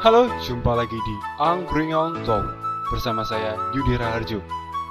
[0.00, 2.56] Halo, jumpa lagi di Angkringan Talk
[2.88, 4.40] bersama saya Yudi Raharjo.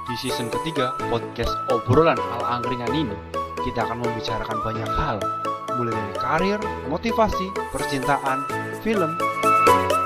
[0.06, 3.18] Di season ketiga podcast obrolan ala angkringan ini,
[3.66, 5.18] kita akan membicarakan banyak hal,
[5.74, 8.46] mulai dari karir, motivasi, percintaan,
[8.86, 9.18] film,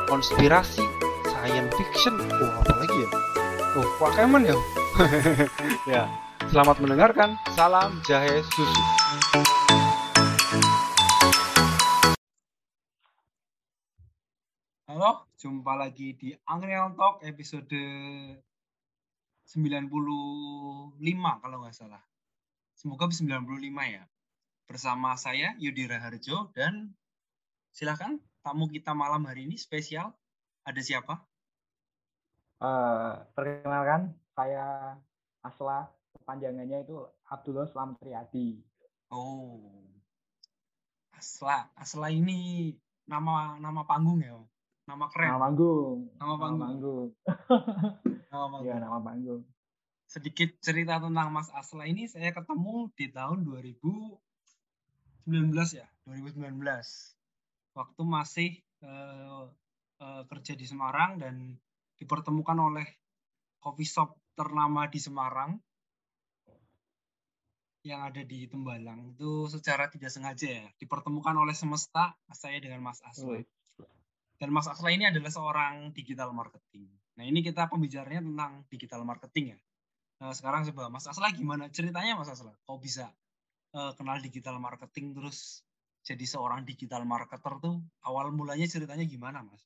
[0.08, 0.88] konspirasi,
[1.28, 3.08] science fiction, oh apa lagi ya?
[3.76, 4.56] Oh, Pokemon ya?
[6.00, 6.02] ya,
[6.48, 7.36] selamat mendengarkan.
[7.52, 8.82] Salam jahe susu.
[14.94, 17.66] Halo, jumpa lagi di Angrial Talk episode
[19.42, 19.50] 95
[21.42, 21.98] kalau nggak salah.
[22.78, 23.42] Semoga 95
[23.90, 24.06] ya.
[24.70, 26.94] Bersama saya Yudi Raharjo dan
[27.74, 30.14] silakan tamu kita malam hari ini spesial.
[30.62, 31.18] Ada siapa?
[32.62, 34.94] Uh, perkenalkan, saya
[35.42, 35.90] Asla,
[36.22, 37.02] kepanjangannya itu
[37.34, 38.62] Abdullah Selamat Triadi.
[39.10, 39.90] Oh,
[41.18, 42.70] Asla, Asla ini
[43.10, 44.38] nama nama panggung ya?
[44.84, 45.28] Nama keren.
[45.32, 45.96] Nama panggung.
[46.20, 46.60] Nama panggung.
[46.60, 47.08] Nama panggung.
[48.32, 48.68] nama panggung.
[48.68, 49.42] Iya, nama panggung.
[50.04, 54.20] Sedikit cerita tentang Mas Asla ini saya ketemu di tahun 2019
[55.72, 56.52] ya, 2019.
[57.74, 58.50] Waktu masih
[58.84, 59.48] uh,
[60.04, 61.56] uh, kerja di Semarang dan
[61.96, 62.84] dipertemukan oleh
[63.64, 65.56] coffee shop ternama di Semarang
[67.84, 73.04] yang ada di Tembalang itu secara tidak sengaja ya dipertemukan oleh semesta saya dengan Mas
[73.04, 73.44] Asla.
[74.44, 76.84] Dan Mas Asla ini adalah seorang digital marketing.
[77.16, 79.58] Nah ini kita pembicaranya tentang digital marketing ya.
[80.20, 82.52] Nah, sekarang coba Mas Asla gimana ceritanya Mas Asla?
[82.68, 83.08] Kok bisa
[83.72, 85.64] uh, kenal digital marketing terus
[86.04, 89.64] jadi seorang digital marketer tuh awal mulanya ceritanya gimana Mas?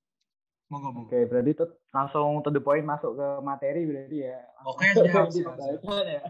[0.70, 1.10] Monggo, monggo.
[1.10, 4.38] Oke, berarti tuh langsung to the point masuk ke materi berarti ya.
[4.62, 5.82] Oke, siap, siap, siap.
[6.06, 6.22] ya.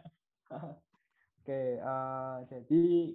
[1.45, 3.12] Oke, uh, jadi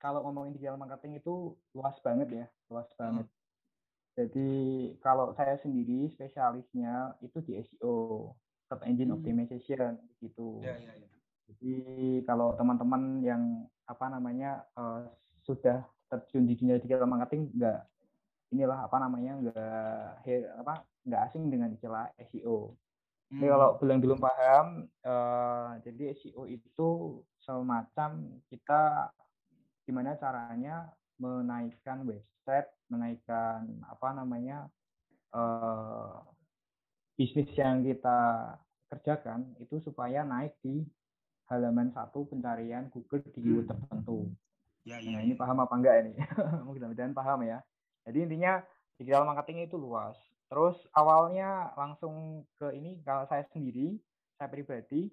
[0.00, 3.28] kalau ngomongin digital marketing itu luas banget ya, luas banget.
[3.28, 3.41] Hmm.
[4.12, 4.50] Jadi
[5.00, 8.28] kalau saya sendiri spesialisnya itu di SEO,
[8.68, 9.16] search engine hmm.
[9.20, 10.60] optimization gitu.
[10.60, 11.08] Ya, ya, ya.
[11.48, 11.74] Jadi
[12.28, 15.08] kalau teman-teman yang apa namanya uh,
[15.44, 17.88] sudah terjun di dunia digital marketing nggak
[18.52, 22.76] inilah apa namanya nggak apa nggak asing dengan istilah SEO.
[23.32, 23.40] Hmm.
[23.40, 24.66] Jadi kalau belum belum paham,
[25.08, 26.88] uh, jadi SEO itu
[27.40, 29.08] semacam kita
[29.88, 34.66] gimana caranya menaikkan website, menaikkan apa namanya
[35.30, 36.18] uh,
[37.14, 38.50] bisnis yang kita
[38.90, 40.82] kerjakan itu supaya naik di
[41.46, 43.72] halaman satu pencarian Google di keyword hmm.
[43.72, 44.18] tertentu.
[44.82, 45.38] Ya, ya, nah ini ya.
[45.38, 46.12] paham apa enggak ini?
[46.66, 47.62] Mudah-mudahan paham ya.
[48.02, 48.58] Jadi intinya
[48.98, 50.18] digital marketing itu luas.
[50.50, 53.94] Terus awalnya langsung ke ini kalau saya sendiri,
[54.36, 55.06] saya pribadi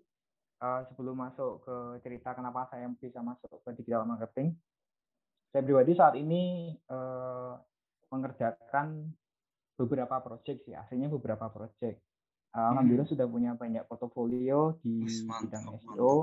[0.60, 4.58] uh, sebelum masuk ke cerita kenapa saya bisa masuk ke digital marketing,
[5.50, 7.58] saya pribadi saat ini uh,
[8.14, 9.10] mengerjakan
[9.80, 12.02] beberapa proyek sih, aslinya beberapa proyek.
[12.50, 13.14] Alhamdulillah hmm.
[13.14, 16.14] sudah punya banyak portofolio di mantap, bidang SEO.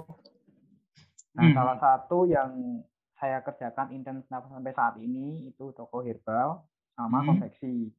[1.38, 1.54] Nah, hmm.
[1.54, 2.82] salah satu yang
[3.16, 6.66] saya kerjakan intens sampai saat ini itu toko herbal
[6.98, 7.26] sama hmm.
[7.30, 7.94] konveksi.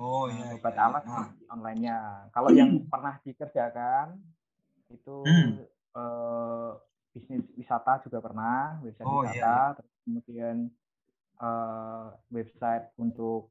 [0.00, 0.56] Oh iya.
[0.56, 1.28] Obat iya, alat nah.
[1.52, 1.98] online-nya.
[2.32, 4.16] Kalau yang pernah dikerjakan
[4.88, 5.50] itu hmm.
[5.94, 6.70] eh,
[7.12, 9.76] bisnis wisata juga pernah, website oh, wisata, iya, iya.
[9.76, 10.56] terus kemudian
[11.40, 13.50] uh, website untuk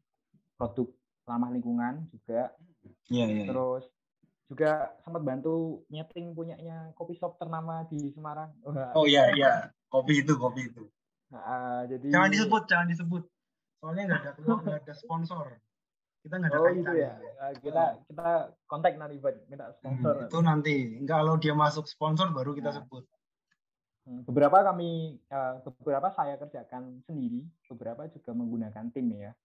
[0.56, 0.88] produk
[1.28, 2.54] ramah lingkungan juga.
[3.12, 3.46] Iya, iya.
[3.50, 3.84] Terus
[4.48, 8.56] juga sempat bantu nyeting punyanya kopi shop ternama di Semarang.
[8.96, 10.88] Oh iya iya, kopi itu kopi itu.
[11.28, 13.24] Nah, jadi jangan disebut, jangan disebut.
[13.84, 15.46] Soalnya nggak ada nggak ada sponsor.
[16.24, 17.14] Kita nggak ada oh, itu ya.
[17.20, 18.30] Nah, kita kita
[18.72, 20.16] kontak nanti buat minta sponsor.
[20.24, 20.76] Hmm, itu nanti.
[21.04, 22.80] Enggak kalau dia masuk sponsor baru kita nah.
[22.80, 23.04] sebut.
[24.08, 25.54] Hmm, beberapa kami eh,
[25.84, 29.36] beberapa saya kerjakan sendiri, beberapa juga menggunakan tim ya.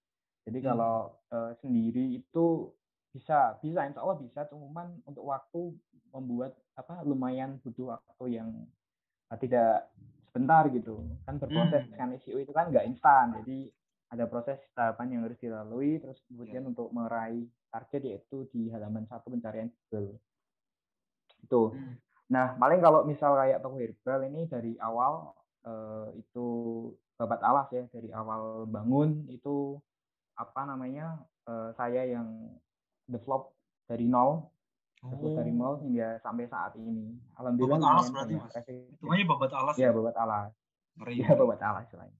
[0.47, 0.67] Jadi hmm.
[0.67, 0.95] kalau
[1.31, 2.71] uh, sendiri itu
[3.13, 5.71] bisa bisa insya Allah bisa cuman untuk waktu
[6.11, 8.49] membuat apa lumayan butuh waktu yang
[9.29, 9.87] uh, tidak
[10.27, 11.95] sebentar gitu kan berproses hmm.
[11.95, 13.69] kan SEO itu kan nggak instan jadi
[14.09, 16.69] ada proses tahapan yang harus dilalui terus kemudian yeah.
[16.73, 20.17] untuk meraih target yaitu di halaman satu pencarian Google
[21.45, 21.95] itu hmm.
[22.33, 25.37] Nah, paling kalau misal kayak toko herbal ini dari awal
[25.69, 26.47] eh, itu
[27.13, 29.77] babat alas ya, dari awal bangun itu
[30.33, 32.57] apa namanya eh, saya yang
[33.05, 33.53] develop
[33.85, 34.49] dari nol,
[35.05, 35.35] oh.
[35.37, 37.13] dari nol hingga sampai saat ini.
[37.37, 37.77] Alhamdulillah.
[37.77, 38.53] Babat alas berarti mas.
[38.65, 39.75] Itu aja babat alas.
[39.77, 40.51] Iya, babat alas.
[41.05, 42.15] Iya, babat alas selain.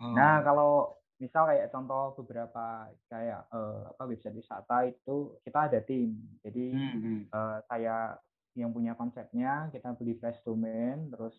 [0.00, 0.16] Oh.
[0.16, 6.16] Nah, kalau misal kayak contoh beberapa kayak uh, apa website wisata itu kita ada tim.
[6.40, 7.20] Jadi hmm, hmm.
[7.28, 8.16] Uh, saya
[8.58, 11.34] yang punya konsepnya kita beli flash domain terus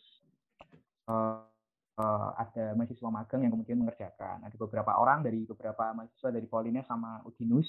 [1.12, 1.44] uh,
[2.00, 6.88] uh, ada mahasiswa magang yang kemudian mengerjakan ada beberapa orang dari beberapa mahasiswa dari Polines
[6.88, 7.68] sama Udinus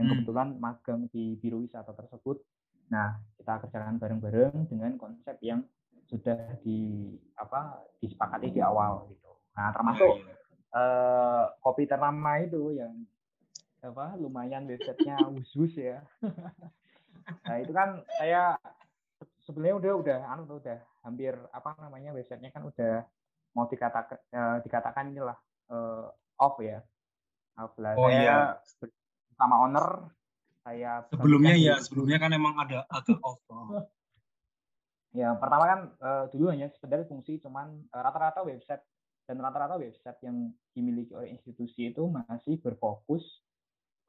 [0.00, 0.18] yang Hmm.
[0.18, 2.40] kebetulan magang di biro wisata tersebut.
[2.90, 5.64] Nah, kita kerjakan bareng-bareng dengan konsep yang
[6.10, 7.08] sudah di
[7.38, 9.32] apa disepakati di awal gitu.
[9.56, 10.20] Nah, termasuk
[10.74, 12.92] eh, kopi ternama itu yang
[13.82, 16.02] apa lumayan websitenya wus ya.
[17.44, 18.56] nah itu kan saya
[19.18, 23.02] se- sebenarnya udah udah anu tuh, udah hampir apa namanya websitenya kan udah
[23.52, 25.36] mau dikatakan eh, dikatakan inilah
[25.70, 26.06] eh,
[26.40, 26.80] off ya.
[27.60, 27.92] Off lah.
[27.98, 28.38] Oh, saya iya.
[29.36, 29.86] sama owner
[30.62, 33.42] saya Sebelumnya ya, di- sebelumnya kan emang ada agak off.
[33.50, 33.82] Oh.
[35.12, 38.80] Ya, pertama kan eh, dulu hanya sekedar fungsi cuman eh, rata-rata website
[39.26, 43.41] dan rata-rata website yang dimiliki oleh institusi itu masih berfokus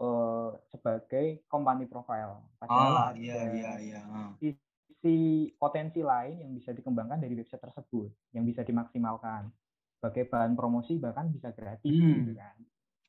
[0.03, 2.35] eh, sebagai company profile.
[2.35, 3.99] Ah, Padahal iya ada iya iya.
[4.03, 4.31] Ah.
[4.37, 5.15] sisi
[5.55, 9.47] potensi lain yang bisa dikembangkan dari website tersebut, yang bisa dimaksimalkan
[9.95, 12.23] sebagai bahan promosi bahkan bisa gratis Hmm.
[12.23, 12.55] gitu kan.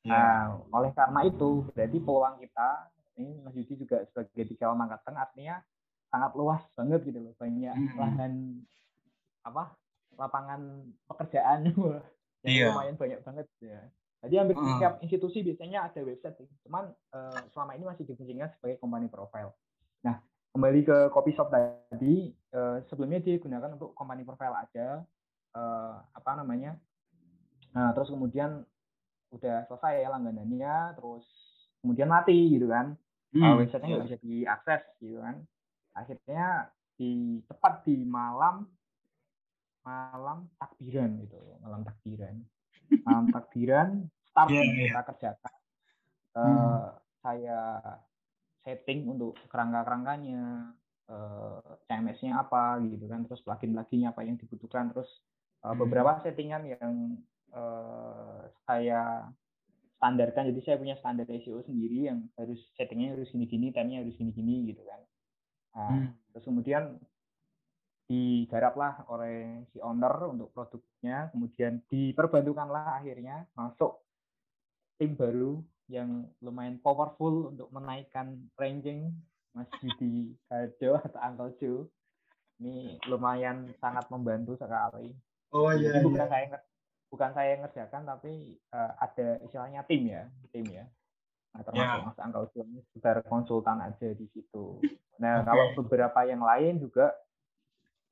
[0.05, 0.11] Ya.
[0.15, 0.39] Nah,
[0.71, 2.69] oleh karena itu, berarti peluang kita,
[3.17, 5.55] ini Mas Yudi juga sebagai digital marketing artinya
[6.07, 7.33] sangat luas banget gitu loh.
[7.35, 7.97] Banyak Mm-mm.
[7.99, 8.33] lahan,
[9.43, 9.73] apa,
[10.15, 10.61] lapangan
[11.09, 11.59] pekerjaan
[12.45, 12.65] yang Iya.
[12.71, 13.81] lumayan banyak banget ya.
[14.23, 14.63] Jadi hampir Ah.
[14.77, 16.47] setiap institusi biasanya ada website sih.
[16.65, 19.53] Cuman eh, selama ini masih difungsikan sebagai company profile.
[20.01, 20.19] Nah,
[20.51, 25.03] kembali ke coffee shop tadi, eh, sebelumnya digunakan untuk company profile aja.
[25.55, 26.75] eh, apa namanya?
[27.71, 28.67] Nah, terus kemudian
[29.31, 31.23] udah selesai ya langganannya, terus
[31.79, 32.99] kemudian mati gitu kan.
[33.31, 35.43] Uh, Hmm, websitenya nggak bisa diakses gitu kan.
[35.95, 38.67] Akhirnya di tepat di malam
[39.85, 42.35] malam takbiran gitu, malam takbiran.
[43.05, 43.89] Malam takbiran
[44.29, 44.91] start yang iya.
[44.91, 45.53] kita kerjakan.
[46.35, 46.91] Eh, Hmm.
[47.25, 47.59] Saya
[48.61, 50.73] setting untuk kerangka-kerangkanya,
[51.09, 55.09] eh, CMS-nya apa gitu kan, terus plugin-pluginnya apa yang dibutuhkan, terus
[55.65, 55.77] Hmm.
[55.81, 57.17] beberapa settingan yang
[57.55, 59.31] eh, saya
[59.95, 64.69] standarkan jadi saya punya standar SEO sendiri yang harus settingnya harus gini-gini, time-nya harus gini-gini
[64.75, 65.01] gitu kan.
[65.73, 66.07] Nah, Hmm.
[66.35, 66.99] terus kemudian
[68.05, 74.01] digaraplah oleh si owner untuk produknya, kemudian diperbantukanlah akhirnya masuk
[75.01, 79.13] tim baru yang lumayan powerful untuk menaikkan ranking
[79.53, 81.81] Mas Yudi Kado atau Uncle Joe.
[82.61, 85.11] Ini lumayan sangat membantu sekali.
[85.51, 86.31] Oh Jadi iya bukan iya.
[86.31, 86.45] saya
[87.15, 90.83] bukan saya yang ngerjakan tapi eh, ada istilahnya tim ya tim ya
[91.55, 92.03] nah, termasuk Ya.
[92.03, 94.83] Mas Angkau ini sekedar konsultan aja di situ
[95.15, 95.47] nah Oke.
[95.47, 97.15] kalau beberapa yang lain juga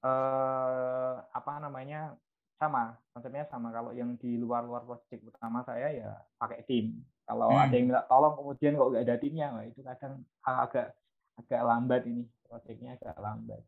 [0.04, 2.16] eh apa namanya
[2.60, 3.72] sama konsepnya sama.
[3.72, 7.00] Kalau yang di luar-luar proyek utama saya ya pakai tim.
[7.24, 7.64] Kalau Hmm.
[7.64, 10.92] ada yang minta tolong kemudian kok nggak ada timnya wah itu kadang agak
[11.40, 12.24] agak lambat ini.
[12.48, 13.64] Proyeknya agak lambat.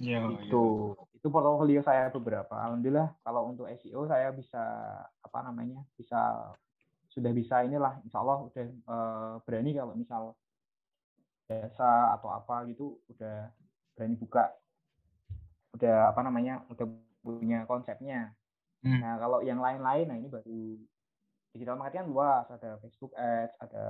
[0.00, 0.96] Iya, itu.
[1.12, 2.56] Itu portofolio saya beberapa.
[2.56, 4.62] Alhamdulillah kalau untuk SEO saya bisa
[5.04, 6.50] apa namanya bisa
[7.12, 8.00] sudah bisa inilah.
[8.06, 10.22] Insya Allah udah eh, berani kalau misal
[11.50, 13.52] jasa atau apa gitu udah
[13.92, 14.48] berani buka
[15.72, 16.86] udah apa namanya udah
[17.22, 18.34] punya konsepnya.
[18.82, 18.98] Hmm.
[18.98, 20.74] nah kalau yang lain-lain nah ini baru
[21.54, 22.44] digital marketing kan luas.
[22.50, 23.84] Ada Facebook Ads ada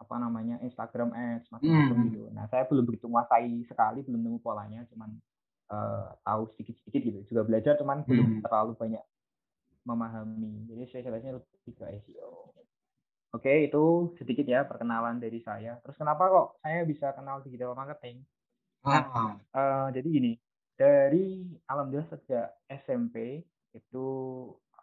[0.00, 2.06] apa namanya Instagram Ads macam-macam Hmm.
[2.08, 2.22] gitu.
[2.32, 5.12] Nah saya belum begitu menguasai sekali belum nemu polanya cuman
[5.70, 7.18] eh, tahu sedikit-sedikit gitu.
[7.30, 8.42] Juga belajar cuman belum Hmm.
[8.42, 9.04] terlalu banyak
[9.86, 10.66] memahami.
[10.66, 12.50] Jadi spesialisnya lebih ke SEO
[13.30, 13.84] oke itu
[14.18, 15.78] sedikit ya perkenalan dari saya.
[15.86, 18.26] Terus kenapa kok saya bisa kenal digital marketing?
[18.82, 20.32] Ah, Eh, jadi gini
[20.80, 23.44] dari alhamdulillah sejak SMP
[23.76, 24.08] itu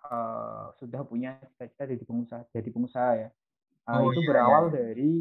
[0.05, 3.29] eh, sudah punya cita-cita jadi pengusaha jadi pengusaha ya.
[3.89, 5.15] Eh, Oh, itu iya, berawal dari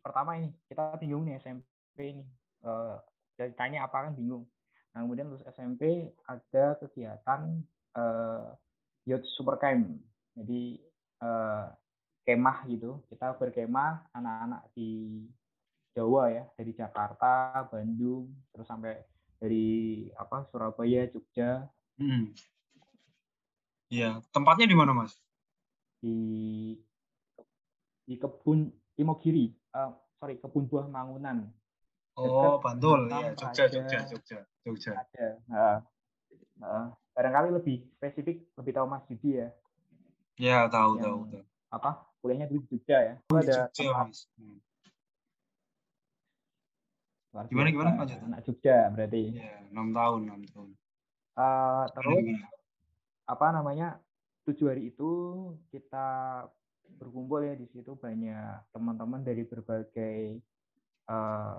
[0.00, 2.24] pertama ini kita bingung nih SMP ini.
[2.64, 2.96] Eh,
[3.36, 4.48] jadi tanya apa kan bingung.
[4.96, 7.60] Nah kemudian lulus SMP ada kegiatan
[7.92, 8.48] eh,
[9.04, 10.00] youth super camp.
[10.32, 10.80] Jadi
[11.20, 11.66] eh,
[12.24, 13.04] kemah gitu.
[13.12, 15.20] Kita berkemah anak-anak di
[15.92, 19.11] Jawa ya dari Jakarta Bandung terus sampai
[19.42, 19.66] dari
[20.14, 21.66] apa Surabaya Jogja
[21.98, 22.30] hmm.
[23.92, 25.18] Iya, tempatnya di mana, Mas?
[26.02, 26.74] di
[28.02, 31.50] di kebun Imogiri eh, sorry kebun buah Mangunan
[32.12, 33.64] Oh, Dekat Bantul, ya, Jogja, Praja.
[33.72, 34.92] Jogja, Jogja, Jogja.
[35.00, 35.78] ada Nah,
[36.60, 39.48] eh, barangkali lebih spesifik lebih tahu Mas Yudi ya
[40.36, 41.44] Ya, tahu, Yang- tahu, tahu.
[41.72, 44.20] apa kuliahnya dulu di Jogja ya itu Di ada Jogja, tempat Mas.
[47.32, 47.90] Luar Gimana, gimana?
[48.04, 48.18] Lanjut.
[48.28, 50.70] anak Jogja berarti Iya, enam tahun, enam tahun.
[51.32, 52.48] Eh, terus Gimana?
[53.24, 53.88] apa namanya
[54.44, 55.10] tujuh hari itu
[55.72, 56.08] kita
[57.00, 60.38] berkumpul ya di situ banyak teman-teman dari berbagai
[61.08, 61.58] eh,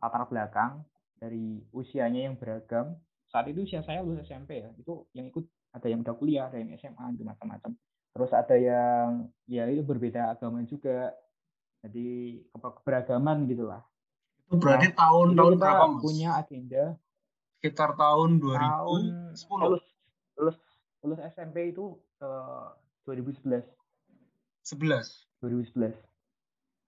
[0.00, 0.80] latar belakang
[1.20, 2.96] dari usianya yang beragam
[3.28, 5.44] saat itu usia saya lulus SMP ya itu yang ikut
[5.74, 7.74] ada yang udah kuliah ada yang SMA gitu macam-macam
[8.14, 11.10] terus ada yang ya itu berbeda agama juga
[11.82, 13.82] jadi keberagaman gitulah
[14.56, 16.02] Berarti Nah, tahun itu tahun kita berapa mas?
[16.02, 16.84] punya agenda
[17.54, 19.00] Sekitar tahun tahun
[19.32, 19.60] 2010.
[19.62, 19.84] lulus
[20.34, 20.56] lulus
[21.00, 21.84] lulus SMP itu
[22.18, 22.66] eh,
[23.04, 23.64] 2011
[24.62, 25.28] 11.
[25.38, 25.92] 2011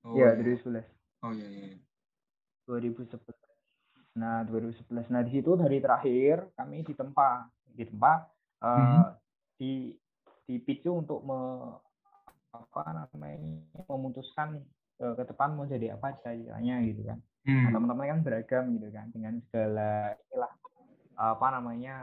[0.02, 0.38] Oh, Iya, iya.
[0.38, 0.86] 2011
[1.20, 1.76] Oh iya iya.
[2.64, 3.34] 2011
[4.12, 8.12] nah 2011 nah di situ hari terakhir kami ditempa ditempa
[8.60, 9.02] eh, Mhm.
[9.56, 9.72] di
[10.46, 11.36] dipicu untuk me,
[12.50, 13.42] apa namanya
[13.86, 14.62] memutuskan
[14.96, 17.70] eh, ke depan mau jadi apa ceritanya gitu kan Nah, Hmm.
[17.70, 20.52] teman-teman kan beragam gitu kan dengan segala inilah
[21.16, 21.94] apa namanya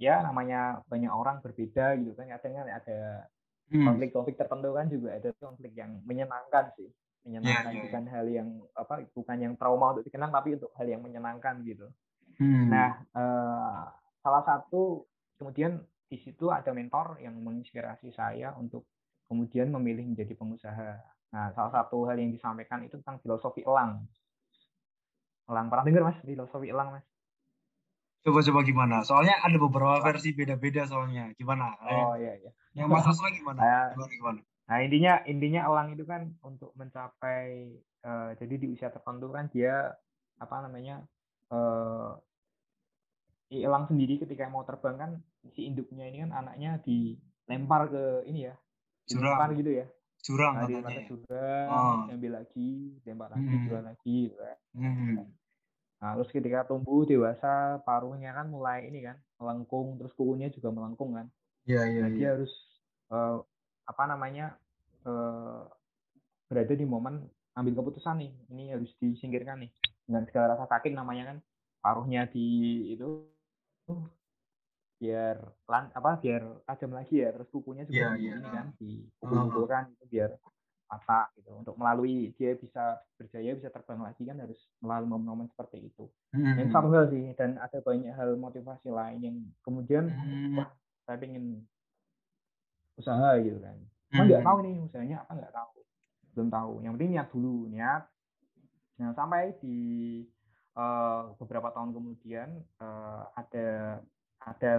[0.00, 3.28] ya namanya banyak orang berbeda gitu kan kadang kan ada
[3.70, 3.86] Hmm.
[3.86, 6.90] konflik-konflik tertentu kan juga ada konflik yang menyenangkan sih
[7.22, 10.98] menyenangkan iya, bukan hal yang apa bukan yang trauma untuk dikenang tapi untuk hal yang
[11.06, 11.86] menyenangkan gitu
[12.40, 12.66] Hmm.
[12.66, 13.80] nah eh,
[14.24, 15.06] salah satu
[15.38, 18.90] kemudian di situ ada mentor yang menginspirasi saya untuk
[19.30, 20.98] kemudian memilih menjadi pengusaha
[21.30, 24.02] nah salah satu hal yang disampaikan itu tentang filosofi elang
[25.50, 27.04] elang pernah dengar mas filosofi elang mas
[28.20, 29.00] Coba-coba gimana?
[29.00, 31.32] Soalnya ada beberapa versi beda-beda soalnya.
[31.34, 31.72] Gimana?
[31.80, 33.58] oh iya iya Yang Mas Asla gimana?
[33.58, 34.40] Saya- Gimana gimana?
[34.68, 37.48] Nah intinya intinya elang itu kan untuk mencapai
[37.80, 39.96] eh, jadi di usia tertentu kan dia
[40.36, 41.00] apa namanya
[41.48, 42.10] eh
[43.48, 45.10] si elang sendiri ketika mau terbang kan
[45.50, 48.54] si induknya ini kan anaknya dilempar ke ini ya
[49.06, 49.58] dilempar Jurang.
[49.58, 49.86] gitu ya
[50.20, 51.96] Jurang nah, dilempar ke jurang Oh.
[52.04, 53.64] diambil lagi dilempar lagi Hmm.
[53.64, 54.58] jurang lagi gitu kan.
[54.76, 55.16] Hmm.
[56.00, 61.12] Nah terus ketika tumbuh dewasa paruhnya kan mulai ini kan melengkung terus kukunya juga melengkung
[61.12, 61.28] kan.
[61.68, 62.52] Iya iya Nah, dia harus
[63.12, 63.36] eh,
[63.84, 64.56] apa namanya
[65.04, 65.60] eh,
[66.48, 68.32] berada di momen ambil keputusan nih.
[68.48, 69.70] Ini harus disingkirkan nih.
[70.08, 71.38] Dengan segala rasa sakit namanya kan
[71.84, 72.48] paruhnya di
[72.96, 73.28] itu
[75.00, 75.36] biar
[75.68, 77.28] lan apa biar tajam lagi ya.
[77.36, 78.40] Terus kukunya juga di iya.
[78.40, 80.32] ini kan dipukul-pukulkan itu biar
[80.90, 81.54] patah gitu.
[81.54, 86.10] Untuk melalui dia bisa berjaya bisa terbang lagi kan harus melalui momen-momen seperti itu.
[86.34, 86.58] Hmm.
[86.68, 90.58] satu hal sih dan ada banyak hal motivasi lain yang kemudian Hmm.
[90.58, 90.70] wah
[91.06, 91.62] saya pengen
[92.98, 93.78] usaha gitu kan.
[94.10, 94.48] Cuma nggak Hmm.
[94.50, 95.70] tahu nih usahanya apa nggak tahu.
[96.34, 96.72] Belum tahu.
[96.82, 98.02] Yang penting niat dulu niat.
[98.98, 99.78] Nah sampai di
[100.70, 103.66] eh, beberapa tahun kemudian eh, ada
[104.40, 104.72] ada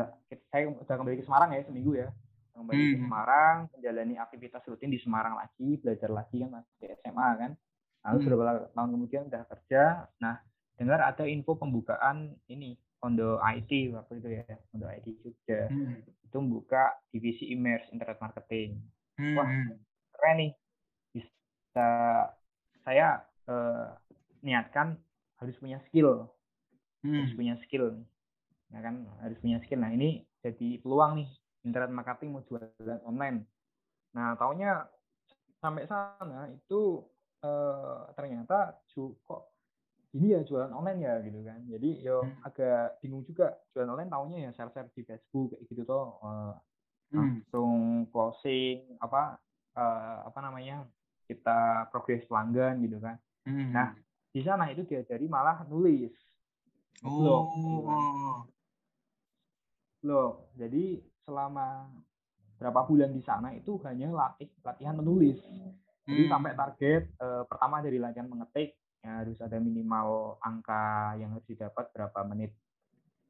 [0.49, 2.09] saya udah kembali ke Semarang ya seminggu ya
[2.53, 3.03] kembali ke Hmm.
[3.03, 7.51] Semarang menjalani aktivitas rutin di Semarang lagi belajar lagi kan masih SMA kan
[8.01, 8.25] lalu Hmm.
[8.27, 9.83] beberapa tahun kemudian udah kerja
[10.17, 10.35] nah
[10.75, 12.17] dengar ada info pembukaan
[12.47, 16.01] ini Ondo IT waktu itu ya Ondo IT Jogja Hmm.
[16.01, 18.81] itu membuka divisi immerse internet marketing
[19.15, 19.35] Hmm.
[19.35, 19.47] Wah.
[20.11, 20.51] keren nih
[21.11, 21.89] bisa
[22.79, 23.07] saya
[23.43, 23.87] eh,
[24.39, 24.95] niatkan
[25.37, 26.29] harus punya skill
[27.01, 27.35] harus Hmm.
[27.35, 28.05] punya skill nih.
[28.69, 31.29] ya kan harus punya skill nah ini jadi peluang nih
[31.61, 33.45] internet marketing mau jualan online
[34.11, 34.85] nah taunya
[35.57, 37.05] sampai sana itu
[37.41, 39.41] eh, ternyata kok
[40.11, 42.43] ini ya jualan online ya gitu kan jadi yo Hmm.
[42.43, 46.53] agak bingung juga jualan online taunya ya share share di Facebook kayak gitu tuh eh,
[47.11, 47.17] Hmm.
[47.43, 47.71] langsung
[48.11, 49.35] closing apa
[49.73, 50.83] eh, apa namanya
[51.27, 53.73] kita progres pelanggan gitu kan Hmm.
[53.73, 53.97] Nah,
[54.29, 56.13] di sana itu diajari malah nulis
[57.01, 57.97] blog gitu kan.
[57.97, 58.37] Oh.
[60.01, 60.85] blog jadi
[61.21, 61.89] selama
[62.55, 65.41] berapa bulan di sana itu hanya latih latihan menulis
[66.01, 66.31] jadi Hmm.
[66.33, 71.89] sampai target eh, pertama dari latihan mengetik ya harus ada minimal angka yang harus didapat
[71.89, 72.53] berapa menit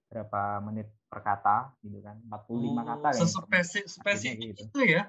[0.07, 3.21] berapa menit per kata gitu kan 45 kata Oh, menit.
[3.21, 4.63] sespesifik Akhirnya spesifik gitu.
[4.65, 5.03] itu ya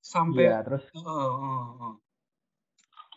[0.00, 1.02] sampai Iya, terus oh,
[1.34, 1.94] oh, oh.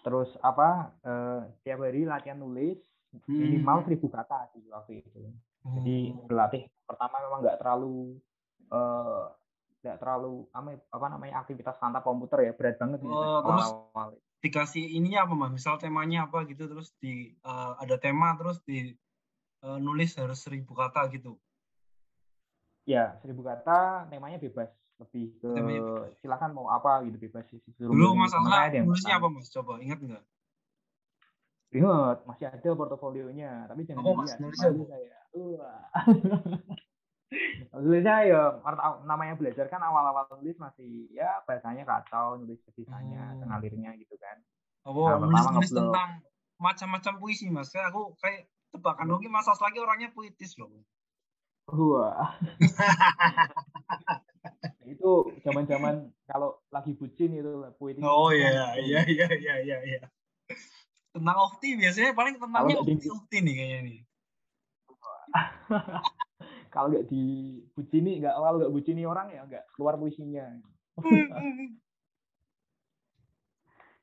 [0.01, 0.69] terus apa
[1.01, 2.81] eh, tiap hari latihan nulis
[3.25, 3.39] Hmm.
[3.39, 5.31] minimal 1000 kata sih waktu itu
[5.63, 6.27] jadi Oh.
[6.27, 8.19] berlatih pertama memang nggak terlalu
[8.71, 9.23] eh,
[9.83, 14.09] nggak terlalu apa, apa namanya aktivitas tanpa komputer ya berat banget sih Oh, terus awal-awal.
[14.43, 18.93] dikasih ininya apa mas misal temanya apa gitu terus di eh, ada tema terus di
[19.63, 21.39] eh, nulis harus seribu kata gitu
[22.87, 26.09] ya seribu kata temanya bebas lebih ke Temanya bebas.
[26.23, 28.25] silakan mau apa gitu bebas sih dulu milih.
[28.25, 30.23] mas Temen Asla saya ada yang nulisnya apa mas coba ingat nggak
[31.67, 34.23] ingat masih ada portofolionya tapi jangan Apa, Mas?
[34.23, 35.17] dilihat Nulisnya saya.
[37.75, 38.41] nulisnya ya
[39.03, 43.43] namanya belajar kan awal-awal nulis masih ya bahasanya kacau nulis sisanya Oh.
[43.43, 44.39] mengalirnya gitu kan.
[44.87, 46.09] Apa Nah, nulis nulis tentang
[46.57, 47.67] macam-macam puisi mas.
[47.69, 50.71] Kayak aku kayak tebakan lagi mas Asla lagi orangnya puitis loh.
[51.67, 52.39] Wah.
[54.87, 55.11] itu
[55.43, 57.99] zaman-zaman kalau lagi bucin itu puitis.
[58.07, 60.01] oh iya iya iya iya iya iya.
[61.11, 63.99] Tentang ukti biasanya paling tentangnya ukti ukti nih kayaknya nih
[66.77, 70.45] kalau nggak dibucini, nggak kalau nggak bucini orang ya nggak keluar puisinya.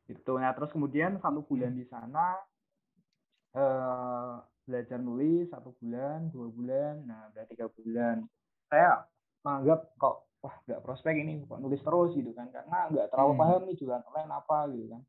[0.04, 0.32] Itu.
[0.36, 2.36] Nah, terus kemudian satu bulan di sana
[3.56, 8.28] eh, belajar nulis satu bulan, dua bulan, nah udah tiga bulan.
[8.68, 9.04] Saya
[9.44, 13.40] menganggap kok wah nggak prospek ini kok nulis terus gitu kan karena nggak terlalu Hmm.
[13.40, 15.02] paham nih jualan online apa gitu kan.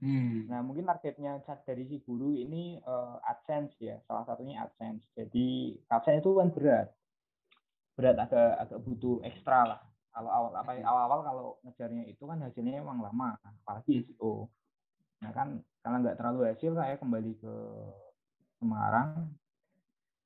[0.00, 0.48] Hmm.
[0.48, 5.04] Nah, mungkin targetnya cat dari si guru ini eh, AdSense ya, salah satunya AdSense.
[5.14, 6.88] Jadi AdSense itu kan berat,
[8.00, 9.80] berat agak agak butuh ekstra lah.
[10.10, 10.88] Kalau awal apa Hmm.
[10.88, 14.48] awal-awal kalau ngejarnya itu kan hasilnya emang lama, apalagi SEO.
[15.22, 17.54] Nah kan karena nggak terlalu hasil saya kembali ke
[18.58, 19.32] Semarang,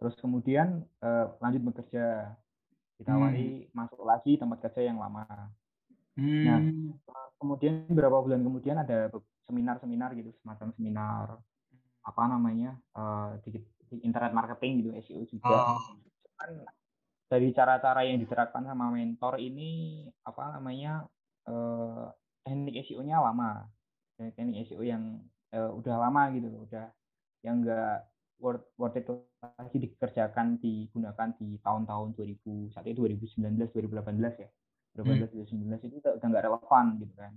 [0.00, 2.35] terus kemudian eh, lanjut bekerja,
[2.99, 5.26] ditawari masuk lagi tempat kerja yang lama.
[6.45, 6.95] Nah, Hmm.
[7.38, 9.11] kemudian beberapa bulan kemudian ada
[9.50, 11.26] seminar-seminar gitu semacam seminar
[12.04, 13.61] apa namanya eh, di,
[13.93, 16.00] di internet marketing gitu SEO juga Oh.
[16.40, 16.50] kan
[17.31, 21.04] dari cara-cara yang diterapkan sama mentor ini apa namanya
[21.49, 22.07] eh,
[22.45, 23.64] teknik SEO-nya lama.
[24.16, 25.02] Teknik- teknik SEO yang
[25.54, 26.87] eh, udah lama gitu loh udah
[27.45, 28.07] yang enggak
[28.40, 29.07] worth, worth it
[29.40, 34.50] lagi dikerjakan digunakan di tahun-tahun 2000 saat itu 2019 2018 ya.
[34.95, 37.33] 2018 2019 itu udah udah nggak relevan gitu kan.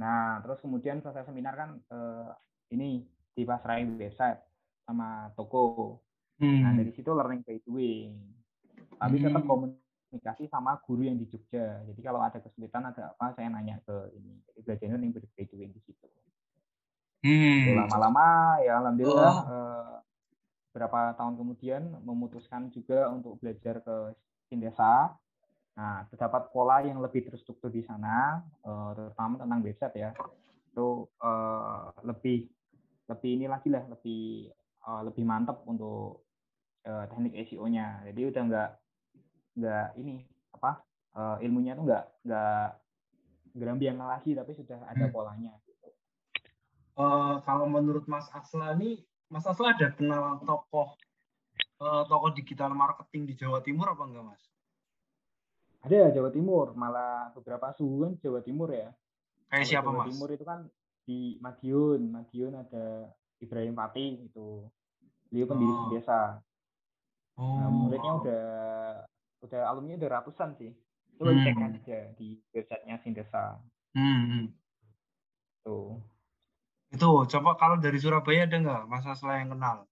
[0.00, 2.30] Nah terus kemudian selesai seminar kan eh,
[2.72, 3.04] ini
[3.36, 4.40] dipasrahin website
[4.88, 6.00] sama toko.
[6.42, 6.78] Nah, Hmm.
[6.80, 8.12] dari situ learning by doing.
[9.02, 9.50] Tapi tetap Hmm.
[9.50, 11.82] komunikasi sama guru yang di Jogja.
[11.90, 14.38] Jadi kalau ada kesulitan ada apa saya nanya ke ini.
[14.46, 14.98] Jadi belajarnya
[15.34, 16.06] by doing di situ.
[17.22, 17.82] Hmm.
[17.82, 19.50] Lama-lama ya alhamdulillah Oh.
[19.50, 19.94] eh,
[20.72, 23.96] berapa tahun kemudian memutuskan juga untuk belajar ke
[24.46, 25.18] Sindesa.
[25.72, 30.10] Nah, terdapat pola yang lebih terstruktur di sana, eh, terutama tentang website ya.
[30.70, 32.46] Itu eh, lebih
[33.10, 34.50] lebih ini lagi lah, lebih
[34.86, 36.22] eh, lebih mantap untuk
[36.82, 38.02] eh, teknik SEO-nya.
[38.10, 38.70] Jadi udah nggak
[39.52, 40.80] nggak ini apa
[41.12, 42.68] eh, ilmunya tuh nggak nggak
[43.52, 45.12] gerambiang lagi, tapi sudah ada Hmm.
[45.12, 45.52] polanya.
[46.92, 50.96] Eh, kalau menurut Mas Asla nih, Mas Asla ada kenal tokoh
[51.78, 54.42] eh, tokoh digital marketing di Jawa Timur apa enggak, Mas?
[55.82, 58.94] Ada Jawa Timur, malah beberapa suhu kan Jawa Timur ya.
[59.50, 60.14] Kayak siapa, Jawa Mas?
[60.14, 60.60] Timur itu kan
[61.02, 64.70] di Madiun, Madiun ada Ibrahim Fatih itu.
[65.26, 65.78] Beliau pendiri Oh.
[65.82, 66.38] Sindesa.
[67.34, 67.72] Nah, Oh.
[67.74, 68.44] muridnya udah
[69.42, 70.70] udah alumni udah ratusan sih.
[71.18, 71.76] Coba Hmm.
[71.76, 73.58] aja di websitenya Sindesa.
[73.94, 74.44] Hmm, hmm.
[75.62, 76.00] Tuh.
[76.92, 79.86] Itu coba kalau dari Surabaya ada nggak Mas Asla yang kenal?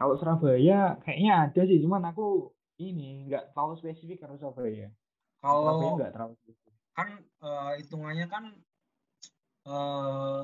[0.00, 4.88] Kalau Surabaya kayaknya ada sih, cuman aku ini nggak terlalu spesifik karena Surabaya.
[5.40, 6.74] Surabaya Kalau nggak terlalu spesifik.
[6.90, 8.44] kan eh, hitungannya kan
[9.68, 10.42] eh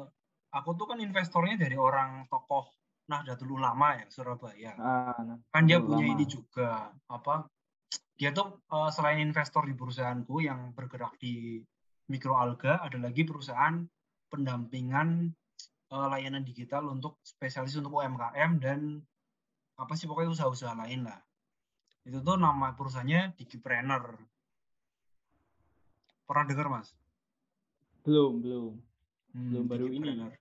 [0.52, 2.64] aku tuh kan investornya dari orang tokoh
[3.06, 4.72] Nahdlatul Ulama ya Surabaya.
[4.76, 6.14] Ah, nah, Kan dia punya Ulama.
[6.18, 7.46] ini juga apa?
[8.16, 11.60] Dia tuh eh, selain investor di perusahaanku yang bergerak di
[12.08, 13.84] mikroalga, ada lagi perusahaan
[14.32, 15.30] pendampingan
[15.92, 19.02] eh, layanan digital untuk spesialis untuk UMKM dan
[19.76, 21.20] apa sih pokoknya usaha-usaha lain lah.
[22.06, 24.16] Itu tuh nama perusahaannya Digipreneur.
[26.26, 26.90] Pernah dengar mas?
[28.06, 28.78] belum belum
[29.36, 30.32] Hmm, belum baru ini denger.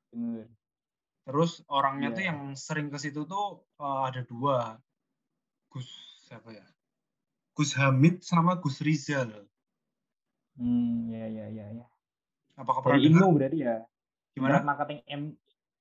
[1.28, 2.30] Terus orangnya tuh Iya.
[2.32, 4.80] yang sering ke situ tuh eh, ada dua.
[5.68, 5.90] Gus
[6.24, 6.64] siapa ya?
[7.56, 9.48] Gus Hamid sama Gus Rizal.
[10.60, 11.86] Hmm, ya ya ya ya.
[12.56, 13.32] Apakah pernah Dari dengar?
[13.32, 13.76] Berarti ya.
[14.36, 14.60] Gimana?
[14.60, 15.24] Internet marketing M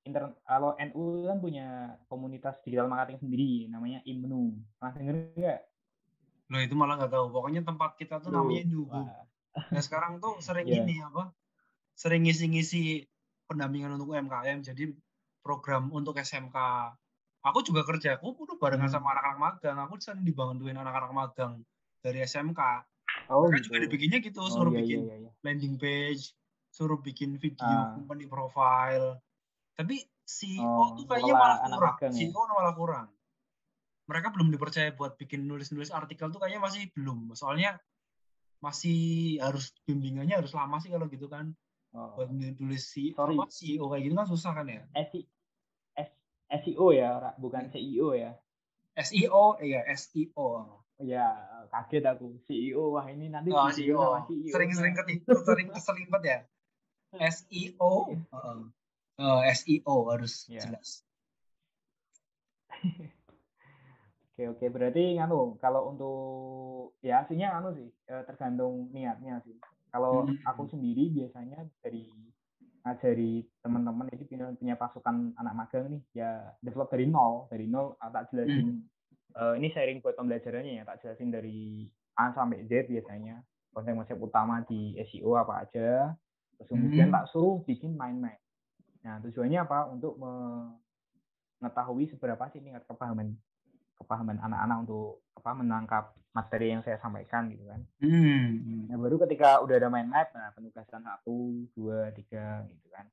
[0.04, 1.66] inter kalau NU kan punya
[2.12, 4.54] komunitas digital marketing sendiri namanya IMNU.
[4.78, 5.60] Pernah denger nggak?
[6.52, 7.26] Loh itu malah nggak tahu.
[7.32, 9.00] Pokoknya tempat kita tuh Loh, namanya Nubu.
[9.54, 10.82] Nah sekarang tuh sering Iya.
[10.84, 11.32] ini apa?
[11.96, 13.06] Sering ngisi-ngisi
[13.48, 14.60] pendampingan untuk UMKM.
[14.60, 14.92] Jadi
[15.40, 16.54] program untuk SMK.
[17.44, 18.16] Aku juga kerja.
[18.16, 18.96] Aku udah barengan Hmm.
[18.96, 19.76] sama anak-anak magang.
[19.84, 21.60] Aku sering dibantuin anak-anak magang
[22.00, 22.60] dari SMK.
[23.28, 23.66] Oh, Mereka gitu.
[23.68, 25.30] juga dibikinnya gitu, Oh, suruh iya, bikin iya, iya.
[25.44, 26.32] landing page,
[26.68, 27.92] suruh bikin video Ah.
[27.92, 29.20] company profile.
[29.76, 31.94] Tapi CEO Oh, tuh kayaknya malah kurang.
[32.00, 32.18] magang ya?
[32.24, 33.06] CEO malah kurang.
[34.04, 37.32] Mereka belum dipercaya buat bikin nulis-nulis artikel tuh kayaknya masih belum.
[37.32, 37.76] Soalnya
[38.60, 41.52] masih harus bimbingannya harus lama sih kalau gitu kan.
[41.92, 42.16] Oh.
[42.16, 43.36] Buat nulis si Sorry.
[43.36, 44.84] apa CEO kayak gitu kan susah kan ya.
[44.96, 45.28] SI S-
[46.50, 48.32] SEO ya, bukan CEO ya.
[48.94, 50.48] SEO, iya SEO.
[51.02, 51.26] Ya,
[51.74, 52.38] kaget aku.
[52.46, 53.98] CEO, wah ini nanti Oh, CEO.
[53.98, 54.52] sama CEO.
[54.54, 56.38] Sering-sering ketipu, sering keselimpet ya.
[57.34, 58.14] SEO.
[59.18, 60.62] Eh, SEO harus Iya.
[60.70, 61.02] jelas.
[64.34, 64.66] Oke, oke.
[64.66, 66.18] Berarti nganu, kalau untuk
[66.98, 69.54] ya aslinya anu sih, eh, tergantung niatnya sih.
[69.94, 70.34] Kalau Hmm.
[70.42, 72.10] aku sendiri biasanya dari
[72.84, 77.96] ngajari teman-teman itu punya, punya pasukan anak magang nih, ya develop dari nol, dari nol
[77.98, 78.84] ah, tak jelasin.
[79.34, 83.40] eh, ini sharing buat pembelajarannya ya, tak jelasin dari A sampai Z biasanya.
[83.74, 86.14] Konsep-konsep utama di SEO apa aja,
[86.54, 87.16] Terus kemudian Hmm.
[87.18, 88.38] tak suruh bikin mind map.
[89.02, 89.90] Nah, tujuannya apa?
[89.90, 90.14] Untuk
[91.58, 93.34] mengetahui seberapa sih tingkat kepahaman
[93.98, 96.04] kepahaman anak-anak untuk apa menangkap
[96.34, 97.80] materi yang saya sampaikan gitu kan.
[98.02, 98.90] Hmm.
[98.90, 103.06] Nah, baru ketika udah ada mind map, nah penugasan satu, dua, tiga gitu kan.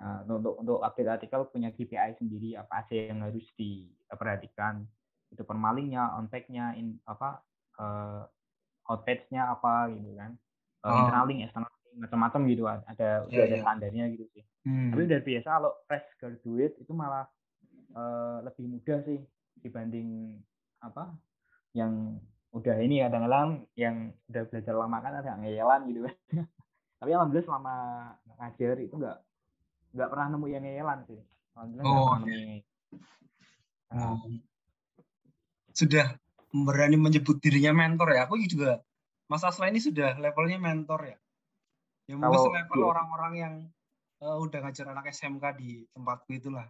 [0.00, 4.86] Nah, untuk untuk update artikel punya KPI sendiri apa aja yang harus diperhatikan.
[5.34, 7.42] Itu permalingnya, on nya in apa
[7.78, 8.22] uh,
[8.86, 10.38] outpage-nya apa gitu kan.
[10.80, 10.96] Uh, Oh.
[11.04, 13.62] internal link, external link, macam-macam gitu ada udah Iya, ada iya.
[13.66, 14.44] standarnya gitu sih.
[14.64, 14.90] Hmm.
[14.94, 17.26] Tapi udah biasa kalau fresh graduate itu malah
[17.90, 19.18] eh, lebih mudah sih
[19.58, 20.38] dibanding
[20.80, 21.10] apa
[21.74, 22.18] yang
[22.50, 26.14] udah ini kadang-kadang yang udah belajar lama kan ada ngeyelan gitu kan.
[27.00, 27.74] Tapi alhamdulillah selama
[28.38, 29.18] ngajar itu nggak
[29.90, 31.20] nggak pernah nemu yang ngeyelan sih.
[31.54, 32.52] Alhamdulillah Oh, pernah nemu yang
[33.90, 34.22] Nah, Oh.
[35.74, 36.14] Sudah
[36.50, 38.26] berani menyebut dirinya mentor ya.
[38.26, 38.82] Aku juga
[39.30, 41.16] Mas Asla ini sudah levelnya mentor ya.
[42.06, 43.54] Ya mungkin Kalau selevel di- orang-orang yang
[44.20, 46.66] eh, udah ngajar anak SMK di tempatku itulah.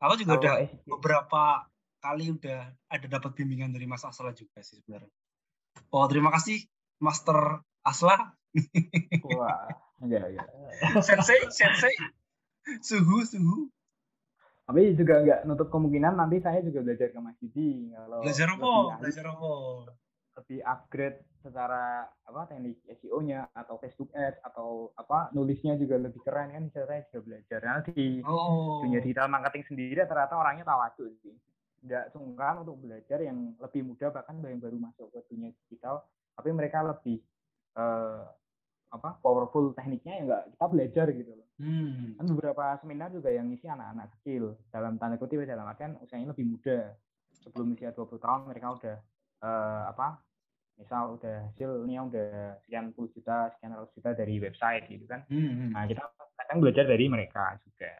[0.00, 1.42] Aku juga kalau udah SD beberapa
[2.00, 5.12] kali udah ada dapat bimbingan dari Mas Asla juga sih sebenarnya.
[5.92, 6.64] Oh terima kasih
[6.98, 8.32] Master Asla,
[9.24, 9.64] wah
[10.04, 10.48] enggak enggak.
[11.00, 11.94] Sensei, Sensei,
[12.84, 13.68] suhu, suhu.
[14.68, 18.70] Tapi juga nggak nutup kemungkinan nanti saya juga belajar ke Mas Didi kalau Belajar apa?
[19.00, 19.52] Belajar apa?
[20.40, 26.54] lebih upgrade secara apa teknik SEO-nya atau Facebook Ads atau apa nulisnya juga lebih keren
[26.54, 28.80] kan bisa saya juga belajar karena di Oh.
[28.80, 31.34] dunia digital marketing sendiri ternyata orangnya tawaduk sih
[31.80, 36.04] nggak sungkan untuk belajar yang lebih muda bahkan yang baru masuk ke dunia digital
[36.36, 37.20] tapi mereka lebih
[37.76, 38.22] eh,
[38.90, 42.16] apa powerful tekniknya ya nggak kita belajar gitu loh Hmm.
[42.16, 46.32] kan beberapa seminar juga yang ngisi anak-anak kecil dalam tanda kutip ya, dalam artian usianya
[46.32, 46.96] lebih muda
[47.36, 48.96] sebelum usia 20 tahun mereka udah
[49.44, 50.24] eh, apa
[50.80, 55.52] misal udah hasilnya udah sekian puluh juta sekian ratus juta dari website gitu kan Hmm,
[55.52, 55.70] hmm.
[55.76, 56.00] nah kita
[56.40, 57.92] kadang belajar dari mereka juga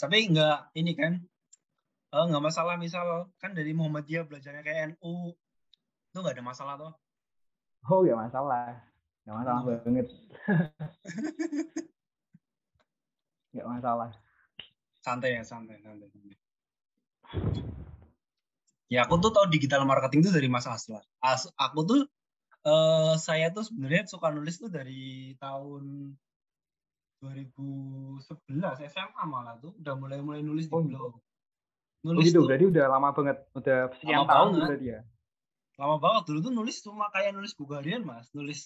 [0.00, 1.12] Tapi nggak ini kan,
[2.14, 5.34] eh, nggak masalah misal kan dari Muhammadiyah belajarnya kayak NU
[6.10, 6.94] itu nggak ada masalah toh.
[7.90, 8.78] oh ya masalah
[9.26, 9.68] nggak masalah Hmm.
[9.82, 10.06] banget
[13.54, 14.10] nggak masalah
[15.04, 16.08] Santai ya, santai, santai.
[16.08, 16.36] santai.
[18.88, 21.04] Ya aku tuh tahu digital marketing itu dari Mas Asla.
[21.20, 22.00] As, aku tuh
[22.64, 26.16] eh, saya tuh sebenarnya suka nulis tuh dari tahun
[27.20, 28.24] 2011
[28.88, 31.20] SMA malah tuh udah mulai-mulai nulis di Oh, blog.
[32.04, 32.46] Nulis gitu tuh.
[32.52, 34.68] berarti udah lama banget udah sekian Lama tahun banget.
[34.68, 35.00] berarti ya?
[35.74, 36.22] Lama banget.
[36.28, 38.28] Dulu tuh nulis cuma kayak nulis buku harian mas.
[38.36, 38.60] Nulis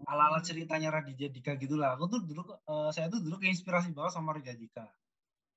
[0.00, 4.12] ala-ala ceritanya Raditya Dika gitu lah aku tuh dulu eh, saya tuh dulu keinspirasi banget
[4.14, 4.86] sama Raditya Dika.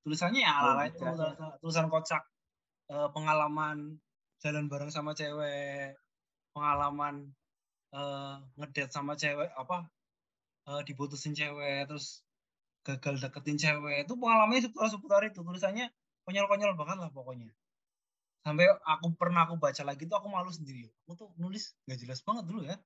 [0.04, 1.08] Tulisannya ya ala-ala Oh, itu bisa.
[1.08, 2.22] tulisan, tulisan kocak
[2.92, 3.76] eh, pengalaman
[4.44, 5.96] jalan bareng sama cewek
[6.52, 7.32] pengalaman
[7.94, 9.88] eh, ngedate sama cewek apa
[10.68, 12.20] eh, diputusin cewek terus
[12.84, 14.04] gagal deketin cewek.
[14.04, 15.40] Itu pengalamannya seputar-seputar itu.
[15.40, 15.88] Tulisannya
[16.24, 17.48] konyol-konyol banget lah pokoknya.
[18.40, 20.88] Sampai aku pernah aku baca lagi tuh aku malu sendiri.
[21.04, 22.76] Aku tuh nulis nggak jelas banget dulu ya.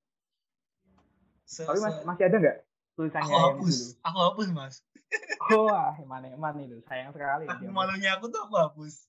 [1.42, 2.56] Se- tapi mas, masih ada nggak
[2.94, 3.74] tulisannya aku yang hapus.
[3.74, 3.90] dulu?
[4.04, 4.74] Aku hapus mas.
[5.48, 8.94] Wah eman eman itu sayang sekali aku malunya aku tuh aku hapus.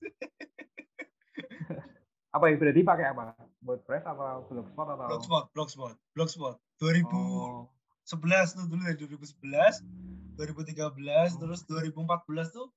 [2.30, 3.34] Apa ya berarti pakai apa?
[3.60, 5.06] WordPress atau Blogspot atau?
[5.10, 6.56] Blogspot blogspot blogspot.
[6.78, 7.66] 2011 Oh.
[8.06, 9.82] tuh dulu dari 2011
[10.38, 10.78] 2013
[11.34, 11.38] Oh.
[11.42, 12.70] terus 2014 tuh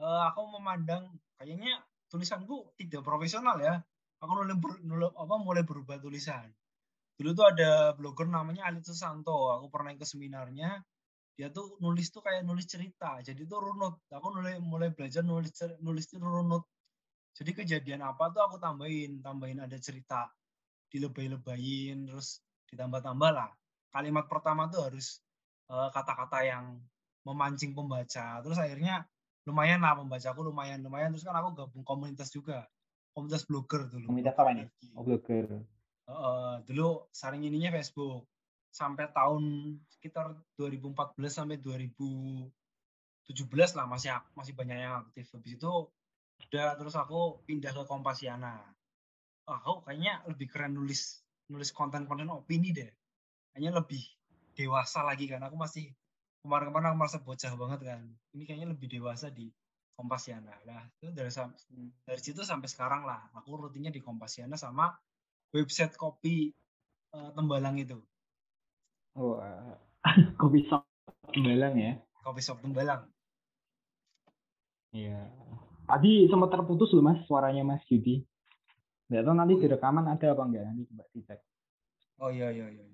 [0.00, 3.78] eh, aku memandang kayaknya tulisanku tidak profesional ya.
[4.20, 6.48] Aku mulai ber- nul- apa mulai berubah tulisan.
[7.16, 9.52] Dulu tuh ada blogger namanya Alit Susanto.
[9.56, 10.80] Aku pernah ke seminarnya.
[11.36, 13.20] Dia tuh nulis tuh kayak nulis cerita.
[13.20, 14.00] Jadi tuh runut.
[14.12, 16.64] Aku mulai mulai belajar nulis nulis itu runut.
[17.36, 19.20] Jadi kejadian apa tuh aku tambahin.
[19.20, 20.28] Tambahin ada cerita.
[20.92, 22.40] Dilebay-lebayin terus
[22.72, 23.52] ditambah-tambah lah.
[23.92, 25.20] Kalimat pertama tuh harus
[25.68, 26.76] eh, kata-kata yang
[27.24, 28.40] memancing pembaca.
[28.40, 29.04] Terus akhirnya
[29.50, 31.10] lumayan lah pembacaku lumayan lumayan.
[31.10, 32.70] Terus kan aku gabung komunitas juga.
[33.10, 34.06] Komunitas blogger dulu.
[34.06, 34.70] Komunitas apa nih?
[34.94, 35.66] oh blogger.
[36.10, 38.26] Eh, dulu saring ininya Facebook.
[38.70, 39.42] Sampai tahun
[39.90, 42.54] sekitar 2014 sampai 2017
[43.74, 45.26] lah masih masih banyak yang aktif.
[45.34, 45.90] Habis itu
[46.50, 48.62] udah terus aku pindah ke Kompasiana.
[49.50, 52.90] Ah, aku kayaknya lebih keren nulis nulis konten-konten opini deh.
[53.50, 54.02] Kayaknya lebih
[54.54, 55.42] dewasa lagi kan.
[55.42, 55.90] Aku masih
[56.40, 58.00] kemarin-kemarin aku merasa bocah banget kan.
[58.32, 59.52] Ini kayaknya lebih dewasa di
[59.94, 60.56] Kompasiana.
[60.64, 61.56] Lah itu dari sam-
[62.08, 63.28] dari situ sampai sekarang lah.
[63.36, 64.96] Aku rutinnya di Kompasiana sama
[65.52, 66.48] website kopi
[67.12, 68.00] eh, Tembalang itu.
[69.16, 69.76] Wah
[70.40, 70.88] kopi shop
[71.36, 71.92] Tembalang ya?
[72.24, 73.04] Kopi shop Tembalang.
[74.96, 75.28] Iya.
[75.84, 78.24] Tadi sempat terputus loh mas suaranya mas Yudi.
[79.10, 81.40] Nggak tahu nanti di rekaman ada apa enggak nanti coba dicek.
[82.22, 82.84] Oh iya iya iya.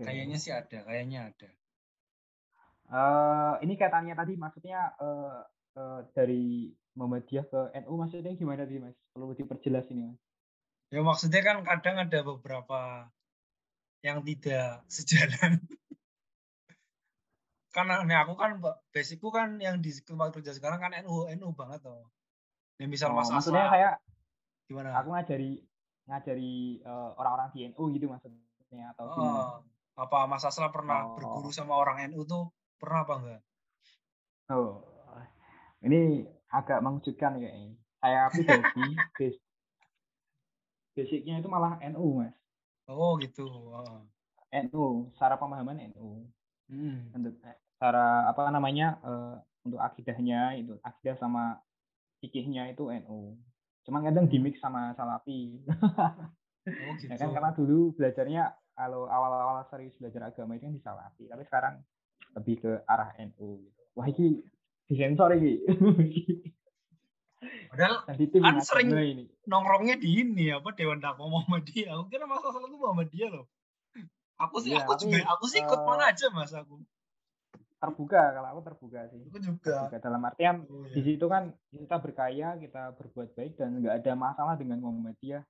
[0.00, 1.48] Kayaknya sih ada kayaknya ada
[2.88, 5.40] Eh, ini kaitannya tadi maksudnya eh,
[5.76, 8.96] eh, dari Muhammadiyah ke NU maksudnya gimana tadi mas?
[9.12, 10.20] Perlu diperjelas ini mas.
[10.88, 13.12] Ya maksudnya kan kadang ada beberapa
[14.00, 15.60] yang tidak sejalan.
[17.68, 18.56] Karena nih aku kan
[18.88, 22.08] basicku kan yang di tempat kerja sekarang kan NU NU banget toh.
[22.80, 23.88] Yang misal Oh, Mas maksudnya Asla, saya
[24.64, 24.96] gimana?
[24.96, 25.60] aku ngajari
[26.08, 29.40] ngajari eh, orang-orang di NU gitu maksudnya atau gimana?
[29.44, 29.52] Oh,
[30.00, 31.20] apa Mas Asla pernah Oh.
[31.20, 33.42] berguru sama orang NU tuh pernah apa enggak?
[34.48, 34.80] Oh,
[35.84, 37.76] ini agak mengejutkan kayaknya.
[37.98, 38.86] Saya pribadi,
[39.18, 39.38] base,
[40.94, 42.34] basicnya itu malah NU mas.
[42.88, 43.44] Oh gitu.
[43.46, 44.06] Oh.
[44.48, 46.24] NU, secara pemahaman NU.
[46.72, 47.12] Hmm.
[47.12, 49.36] Untuk eh, secara apa namanya eh,
[49.68, 51.60] untuk akidahnya itu akidah sama
[52.24, 53.36] fikihnya itu NU.
[53.84, 55.60] Cuma kadang dimix sama Salafi.
[56.64, 57.08] Oh gitu.
[57.12, 61.42] ya kan karena dulu belajarnya kalau awal-awal serius belajar agama itu kan di Salafi, tapi
[61.50, 61.82] sekarang
[62.34, 63.80] lebih ke arah NU gitu.
[63.94, 64.42] Wah ini
[64.84, 65.64] disensor ini.
[67.70, 69.24] Padahal Kan ini sering- ini.
[69.44, 71.94] nongkrongnya di ini apa Dewan Dakwah Muhammadiyah.
[71.94, 73.46] Aku kira Mas Asla tuh Muhammadiyah loh.
[74.38, 76.78] Aku sih Iya, aku juga aku sih ikut eh, mana aja Mas aku.
[77.78, 79.86] terbuka kalau aku terbuka sih Aku juga.
[79.86, 81.14] terbuka dalam artian Oh, di iya.
[81.14, 85.42] situ kan kita berkaya kita berbuat baik dan nggak ada masalah dengan Muhammadiyah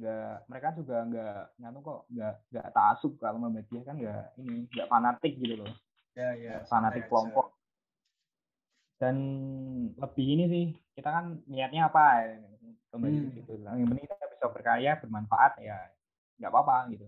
[0.00, 4.88] nggak mereka juga nggak nganu kok nggak nggak taasub kalau Muhammadiyah kan nggak ini nggak
[4.88, 5.68] fanatik gitu loh
[6.12, 6.54] Ya ya.
[6.66, 7.54] fanatik kelompok
[9.00, 9.16] dan
[9.96, 12.36] lebih ini sih kita kan niatnya apa ya
[12.90, 13.24] kembali Hmm.
[13.24, 15.78] ke situ yang penting kita bisa berkarya bermanfaat ya
[16.36, 17.06] nggak apa-apa gitu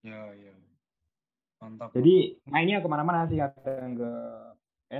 [0.00, 0.54] Ya ya.
[1.58, 1.90] Mantap.
[1.90, 4.10] Jadi mainnya ke mana-mana sih kadang ke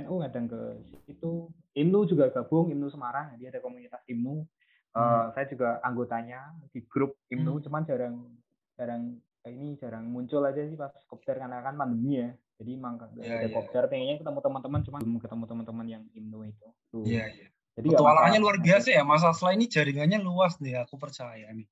[0.03, 0.59] NU, kadang ke
[1.07, 1.47] situ.
[1.71, 3.31] IMNU juga gabung, IMNU Semarang.
[3.39, 4.43] Jadi ada komunitas IMNU.
[4.91, 5.31] Eh, Hmm.
[5.31, 7.63] saya juga anggotanya di grup IMNU, Hmm.
[7.63, 8.15] cuman jarang
[8.75, 9.15] jarang
[9.49, 12.29] ini jarang muncul aja sih pas kopdar karena kan pandemi ya.
[12.57, 13.53] Jadi emang nggak Ya, ada ya.
[13.53, 16.67] kopdar, pengennya ketemu teman-teman, cuma belum ketemu teman-teman yang IMNU itu.
[17.05, 17.47] Iya iya.
[17.77, 21.69] Jadi Petualangannya luar biasa ya Mas Asla ini jaringannya luas nih aku percaya nih.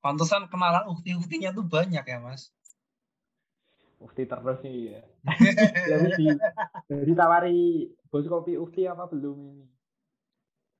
[0.00, 2.48] Pantesan kenalan ukti-uktinya tuh banyak ya Mas.
[4.00, 5.04] Ukti terus sih ya.
[5.92, 6.26] Jadi di,
[6.88, 9.66] jadi tawari bos kopi Ukti apa belum ini?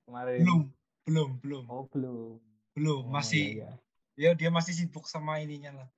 [0.08, 0.40] Kemarin.
[0.40, 0.60] Belum,
[1.04, 2.40] belum, belum, Oh belum.
[2.72, 3.02] belum.
[3.04, 3.76] Oh, Masih iya,
[4.16, 4.32] iya.
[4.32, 5.88] ya dia masih sibuk sama ininya lah.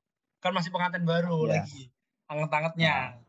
[0.42, 1.62] Kan masih pengantin baru Iya.
[1.62, 1.82] lagi.
[2.26, 3.22] Anget-angetnya.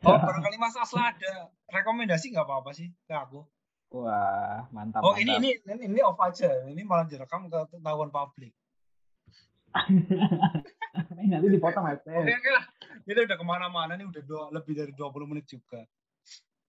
[0.00, 1.32] Oh, barangkali Mas Asla ada
[1.66, 3.42] rekomendasi nggak apa-apa sih ke aku?
[3.90, 5.00] Wah mantap.
[5.00, 5.74] Oh, ini mantap.
[5.74, 6.46] ini ini off aja.
[6.68, 8.52] Ini malah direkam ke ketahuan publik.
[11.18, 12.00] ini nanti dipotong mas.
[12.04, 12.64] Oke, oke lah.
[13.04, 15.82] Ini udah ke mana-mana nih udah dua, lebih dari 20 menit juga.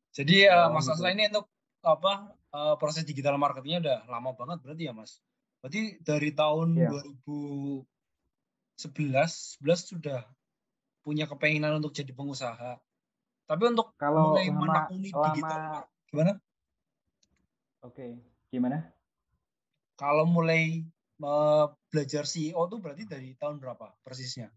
[0.10, 0.96] Jadi Oh, Mas gitu.
[0.96, 1.48] Asla ini untuk
[1.80, 2.14] apa
[2.50, 5.20] eh, proses digital marketingnya udah lama banget berarti ya Mas.
[5.60, 6.90] Berarti dari tahun Iya.
[6.92, 7.84] 2011
[8.80, 10.24] 11 sudah
[11.04, 12.80] punya kepenginan untuk jadi pengusaha.
[13.44, 15.62] Tapi untuk Kalau mulai lama menekuni lama digital
[16.08, 16.34] gimana?
[17.84, 18.08] oke
[18.48, 18.78] gimana?
[20.00, 20.88] Kalau mulai
[21.20, 24.48] eh, belajar CEO tuh berarti dari tahun berapa persisnya?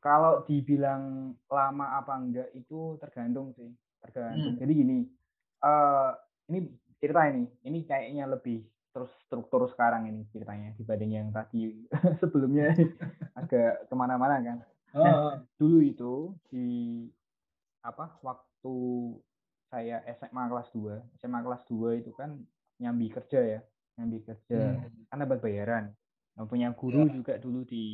[0.00, 3.68] Kalau dibilang lama apa enggak itu tergantung sih,
[4.00, 4.56] tergantung.
[4.56, 4.60] Hmm.
[4.60, 4.98] Jadi gini,
[5.60, 6.10] eh
[6.48, 6.58] ini
[6.96, 11.86] cerita ini, ini kayaknya lebih terus struktur sekarang ini ceritanya dibanding yang tadi
[12.20, 12.74] sebelumnya
[13.38, 14.58] agak ke mana-mana kan.
[14.90, 17.06] Ah, Dulu itu di
[17.80, 18.74] apa waktu
[19.70, 22.34] saya SMA kelas 2, SMA kelas 2 itu kan
[22.82, 23.60] nyambi kerja ya,
[23.94, 25.06] nyambi kerja hmm.
[25.06, 25.94] kan dapat bayaran.
[26.34, 27.14] Nah, punya guru Ya.
[27.14, 27.84] juga dulu di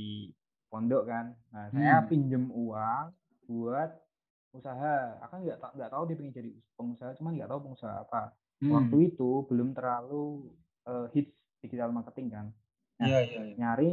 [0.72, 1.36] pondok kan.
[1.52, 2.08] Nah, saya Hmm.
[2.08, 3.12] pinjem uang
[3.44, 3.92] buat
[4.50, 5.20] usaha.
[5.28, 8.32] Aku nggak nggak tahu dia pengen jadi pengusaha, cuman nggak tahu pengusaha apa.
[8.64, 8.72] Hmm.
[8.72, 10.48] Waktu itu belum terlalu
[10.86, 12.46] eh, hits digital marketing kan.
[12.96, 13.54] Nah, Iya, iya, iya.
[13.56, 13.92] Nyari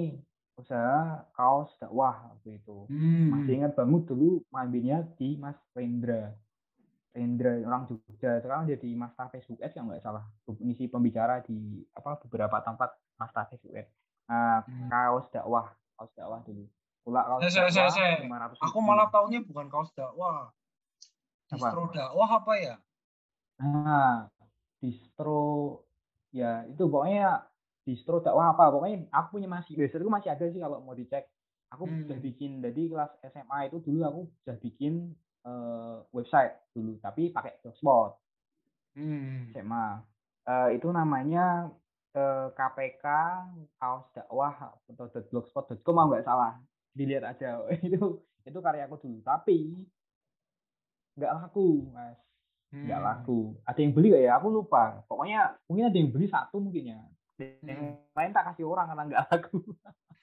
[0.54, 2.86] usaha kaos dakwah waktu itu.
[2.88, 3.34] Hmm.
[3.34, 6.38] Masih ingat banget dulu ngambilnya di Mas Rendra.
[7.10, 12.18] Rendra orang Jogja sekarang jadi Master Facebook Ads yang nggak salah ngisi pembicara di apa
[12.26, 13.94] beberapa tempat Master Facebook Ads.
[14.24, 14.90] Nah, Hmm.
[14.90, 16.66] kaos dakwah, kaos dakwah dulu.
[17.04, 20.50] Pula kaos Saya- saya- dakwah saya- 500 Aku malah taunya bukan kaos dakwah.
[21.52, 21.60] Apa?
[21.60, 22.76] Distro dakwah apa ya?
[23.60, 24.26] Nah,
[24.80, 25.42] distro
[26.34, 27.46] ya itu pokoknya
[27.86, 31.30] distro dakwah apa pokoknya aku punya masih website itu masih ada sih kalau mau dicek.
[31.74, 32.06] Aku Hmm.
[32.06, 34.94] sudah bikin dari kelas SMA itu dulu aku sudah bikin
[35.44, 38.18] eh, website dulu tapi pakai blogspot.
[38.98, 39.50] Hmm.
[39.52, 39.86] SMA.
[40.48, 41.70] Eh, itu namanya
[42.14, 43.06] eh, KPK
[43.78, 44.54] kaos dakwah
[44.90, 46.62] atau blogspot.com kalau nggak salah.
[46.94, 49.20] Dilihat aja itu itu karyaku dulu.
[49.26, 49.60] Tapi
[51.18, 52.18] nggak laku, mas.
[52.74, 53.08] Nggak Hmm.
[53.08, 53.40] laku.
[53.64, 54.32] Ada yang beli nggak ya?
[54.42, 54.84] Aku lupa.
[55.06, 57.00] Pokoknya mungkin ada yang beli satu mungkin ya.
[57.62, 58.18] Yang Hmm.
[58.18, 59.60] lain tak kasih orang karena nggak laku.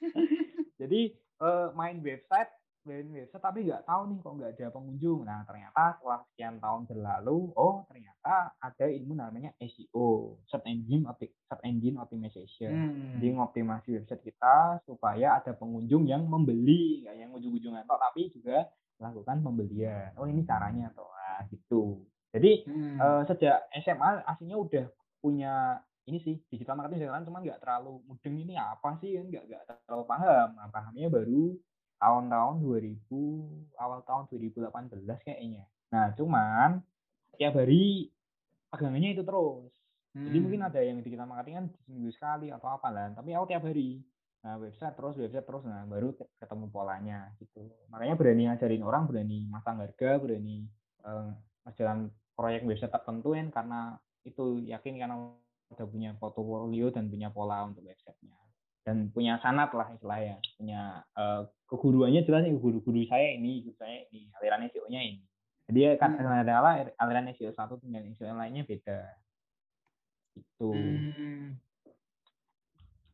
[0.80, 1.00] Jadi
[1.40, 5.20] eh, main website join website tapi nggak tahu nih kok nggak ada pengunjung.
[5.22, 11.62] Nah ternyata setelah sekian tahun berlalu, oh ternyata ada ilmu namanya SEO, search engine search
[11.62, 12.72] engine optimization.
[12.72, 13.20] Hmm.
[13.20, 18.64] Jadi ngoptimasi website kita supaya ada pengunjung yang membeli, nggak yang ujung-ujungan toh, tapi juga
[18.96, 20.12] melakukan pembelian.
[20.16, 22.04] Oh ini caranya toh, nah, gitu.
[22.31, 22.97] Jadi hmm.
[22.99, 24.87] uh, sejak SMA aslinya udah
[25.19, 29.45] punya ini sih digital marketing jalan cuman nggak terlalu mudeng ini apa sih kan nggak
[29.47, 31.55] nggak terlalu paham nah, pahamnya baru
[32.01, 35.69] tahun-tahun 2000 awal tahun 2018 kayaknya.
[35.93, 36.81] Nah, cuman
[37.37, 38.09] tiap hari
[38.73, 39.69] pegangannya itu terus.
[40.16, 40.27] Hmm.
[40.27, 43.53] Jadi mungkin ada yang di kita marketing kan seminggu sekali atau apa lah, tapi aku
[43.53, 44.01] tiap hari.
[44.40, 47.69] Nah, website terus, website terus, nah baru ketemu polanya gitu.
[47.93, 50.64] Makanya berani ngajarin orang, berani masang harga, berani
[51.05, 51.37] uh,
[51.77, 53.81] jalan proyek website tertentu kan karena
[54.25, 55.16] itu yakin karena
[55.71, 58.37] udah punya portfolio dan punya pola untuk websitenya.
[58.81, 64.09] Dan punya sanat lah istilahnya punya uh, keguruannya jelas nih guru-guru saya ini guru saya
[64.11, 65.23] ini aliran SEO-nya ini.
[65.71, 66.43] Jadi kan hmm.
[66.43, 68.99] adalah aliran SEO satu dengan SEO yang lainnya beda.
[70.35, 71.61] Itu hmm.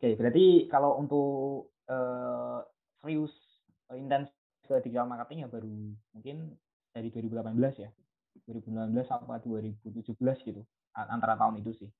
[0.00, 2.62] oke berarti kalau untuk uh,
[3.02, 3.34] serius
[3.90, 4.30] uh, intens
[4.64, 6.56] ke digital marketing ya baru mungkin
[6.90, 7.90] dari 2018 ya
[8.46, 10.62] 2019 sampai 2017 gitu
[10.94, 11.90] antara tahun itu sih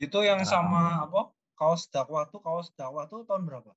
[0.00, 1.28] itu yang sama apa
[1.60, 3.76] kaos dakwah tuh kaos dakwah tuh tahun berapa?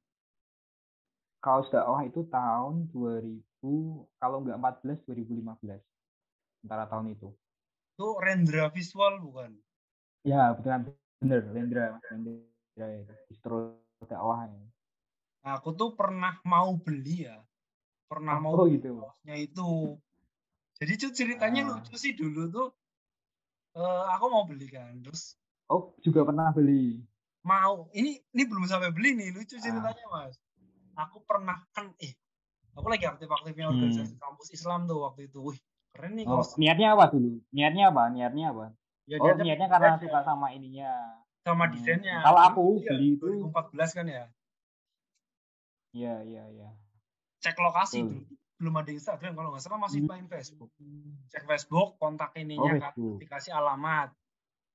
[1.44, 3.44] Kaos dakwah itu tahun 2000
[4.24, 4.56] kalau nggak
[4.88, 5.84] 14 2015
[6.64, 7.28] antara tahun itu.
[8.00, 9.52] Itu rendra visual bukan?
[10.24, 14.48] Ya betul bener rendra rendra itu distro dakwah.
[14.48, 14.64] Ya.
[15.44, 17.44] Nah, aku tuh pernah mau beli ya,
[18.08, 18.96] pernah oh, mau gitu.
[18.96, 20.00] kaosnya itu.
[20.84, 21.80] Jadi ceritanya ah.
[21.80, 22.68] lucu sih dulu tuh.
[23.74, 25.40] Uh, aku mau beli kan, terus.
[25.72, 27.00] Oh juga pernah beli.
[27.48, 27.88] Mau.
[27.96, 30.28] Ini ini belum sampai beli nih lucu ceritanya ah.
[30.28, 30.36] mas.
[31.00, 32.12] Aku pernah kan eh
[32.76, 33.74] aku lagi aktif-aktifnya hmm.
[33.80, 35.40] organisasi kampus Islam tuh waktu itu.
[35.40, 35.60] Wih
[35.96, 37.40] keren nih oh, niatnya apa dulu?
[37.56, 38.04] Niatnya apa?
[38.12, 38.66] Niatnya apa?
[39.08, 40.92] Ya, oh niatnya, niatnya karena suka sama ininya.
[41.48, 41.74] Sama hmm.
[41.80, 42.18] desainnya.
[42.28, 44.26] Kalau aku ya, beli itu 2014 kan ya?
[45.96, 46.70] Iya iya iya.
[47.40, 50.08] Cek lokasi dulu belum ada Instagram kalau nggak salah masih hmm.
[50.08, 50.72] main Facebook.
[51.28, 54.16] Cek Facebook kontak ininya oh, kan dikasih alamat.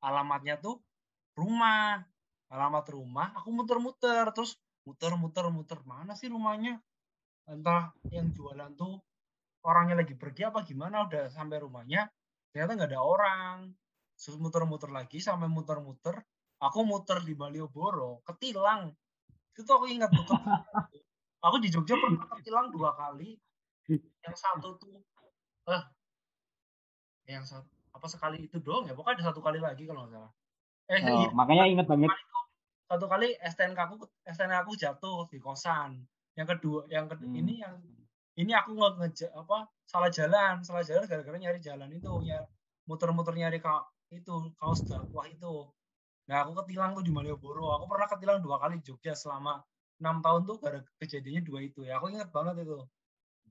[0.05, 0.85] Alamatnya tuh
[1.33, 2.05] rumah.
[2.53, 5.81] Alamat rumah aku muter-muter terus muter-muter muter.
[5.89, 6.77] Mana sih rumahnya?
[7.49, 9.01] Entah yang jualan tuh
[9.65, 12.13] orangnya lagi pergi apa gimana udah sampai rumahnya
[12.53, 13.57] ternyata nggak ada orang.
[14.21, 16.21] Terus muter-muter lagi sampai muter-muter
[16.61, 18.93] aku muter di Malioboro ketilang.
[19.57, 20.37] Itu aku ingat betul.
[21.39, 23.39] Aku di Jogja pernah ketilang dua kali
[23.97, 25.01] yang satu tuh
[25.69, 25.83] eh
[27.29, 28.95] yang satu apa sekali itu doang ya?
[28.95, 30.33] Pokoknya ada satu kali lagi kalau nggak salah.
[30.89, 32.09] Eh oh, iya, makanya ingat banget.
[32.89, 36.09] satu kali STNK aku STNK aku jatuh di kosan.
[36.33, 37.41] Yang kedua yang kedua hmm.
[37.45, 37.77] ini yang
[38.41, 42.41] ini aku nggak ngeja apa salah jalan salah jalan gara-gara nyari jalan itu ya
[42.89, 45.69] muter-muter nyari ka, itu kaos dakwah itu.
[46.33, 47.77] Nah aku ketilang tuh di Malioboro.
[47.77, 49.61] Aku pernah ketilang dua kali Jogja selama
[50.01, 52.01] enam tahun tuh gara kejadiannya dua itu ya.
[52.01, 52.81] Aku ingat banget itu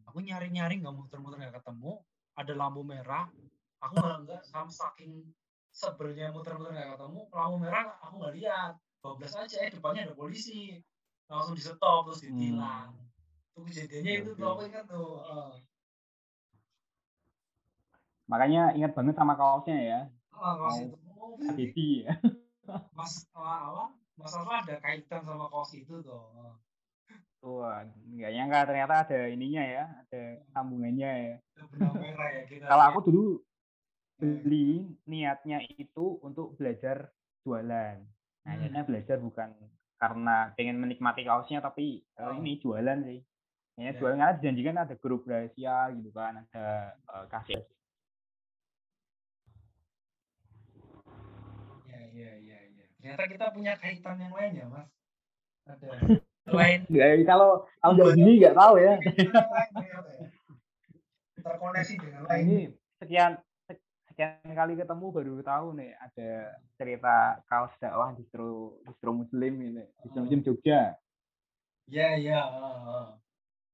[0.08, 2.00] aku nyari-nyari nggak muter-muter nggak ketemu.
[2.40, 3.28] Ada lampu merah.
[3.84, 5.28] Aku nggak nggak sama saking
[5.70, 7.22] sebenarnya muter-muter nggak ketemu.
[7.30, 8.74] Lampu merah aku nggak lihat.
[9.04, 10.80] 12 aja eh depannya ada polisi.
[11.28, 12.96] Langsung di stop terus ditilang.
[12.96, 13.06] Hmm.
[13.58, 15.58] itu kejadiannya itu tuh aku ingat tuh uh.
[18.30, 20.00] makanya ingat banget sama kaosnya ya.
[20.30, 20.98] Kaos itu.
[21.18, 22.14] Oh, ya.
[22.94, 23.98] Mas apa?
[24.14, 26.54] Mas apa ada kaitan sama kaos itu tuh
[27.68, 30.22] Wah, nggak nyangka ternyata ada ininya ya, ada
[30.56, 31.36] sambungannya ya.
[31.76, 33.44] ya Kalau aku dulu
[34.16, 37.12] beli niatnya itu untuk belajar
[37.44, 38.00] jualan.
[38.00, 38.56] Nah, hmm.
[38.56, 39.52] akhirnya belajar bukan
[40.00, 42.40] karena pengen menikmati kaosnya tapi oh.
[42.40, 43.20] ini jualan sih.
[43.76, 44.00] Ya, ya.
[44.00, 47.68] jualan karena dijanjikan ada grup rahasia gitu kan, ada uh, kasir.
[51.84, 52.86] Ya, ya, ya, ya.
[53.04, 54.88] Ternyata kita punya kaitan yang lain ya, Mas.
[55.68, 55.88] Ada
[56.52, 56.80] lain.
[56.88, 58.94] Ya, kalau kalau dari sini nggak tahu ya.
[58.96, 60.00] ya.
[61.44, 62.44] Terkoneksi dengan lain.
[62.44, 62.60] Ini
[62.98, 63.32] sekian
[64.10, 66.30] sekian kali ketemu baru tahu nih ada
[66.80, 70.96] cerita kaos dakwah distro distro muslim ini distro muslim Jogja.
[71.88, 72.42] Iya iya.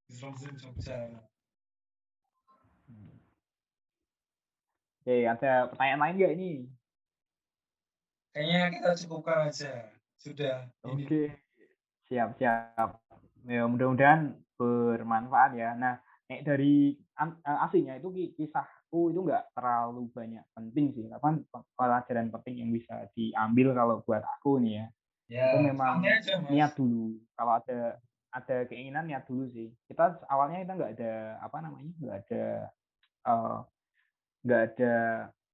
[0.10, 0.98] Distro muslim Jogja.
[5.04, 6.52] Oke, ada pertanyaan lain nggak ini?
[8.32, 9.92] Kayaknya kita cukupkan aja.
[10.16, 10.72] Sudah.
[10.88, 11.43] Oke.
[12.14, 12.90] Siap, siap.
[13.50, 15.74] Ya, mudah-mudahan bermanfaat ya.
[15.74, 15.98] Nah,
[16.46, 16.94] dari
[17.42, 18.62] aslinya itu kisah
[18.94, 21.42] aku itu nggak terlalu banyak penting sih apa
[21.74, 24.86] pelajaran penting yang bisa diambil kalau buat aku nih ya,
[25.30, 27.98] ya itu memang aja, niat dulu kalau ada
[28.34, 29.74] ada keinginan niat dulu sih.
[29.90, 32.44] Kita awalnya kita nggak ada apa namanya nggak ada
[33.26, 33.58] eh,
[34.46, 34.94] nggak uh, ada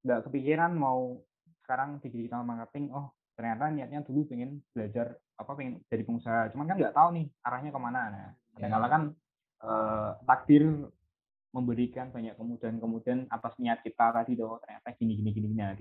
[0.03, 1.23] nggak kepikiran mau
[1.63, 6.51] sekarang di digital marketing oh ternyata niatnya dulu pengen belajar apa pengen jadi pengusaha.
[6.51, 8.01] Cuman kan nggak tahu nih arahnya ke mana.
[8.11, 8.27] Nah
[8.59, 8.91] kadang yeah.
[8.91, 9.01] kan
[9.63, 10.67] uh, takdir
[11.55, 15.73] memberikan banyak kemudahan-kemudahan atas niat kita tadi tuh ternyata gini gini gini nah